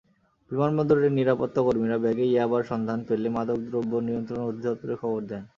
[0.51, 5.43] বিমানবন্দরের নিরাপত্তাকর্মীরা ব্যাগে ইয়াবার সন্ধান পেলে মাদকদ্রব্য নিয়ন্ত্রণ অধিদপ্তরে খবর দেন।